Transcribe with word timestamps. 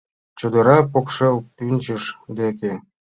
Чодыра 0.39 0.77
покшел 0.93 1.35
пӱнчыж 1.55 2.03
деке 2.37 2.71